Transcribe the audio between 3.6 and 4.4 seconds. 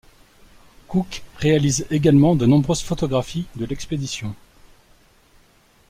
l'expédition.